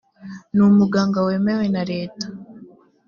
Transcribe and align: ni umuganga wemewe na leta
ni 0.53 0.61
umuganga 0.69 1.19
wemewe 1.27 1.65
na 1.73 1.83
leta 1.91 2.25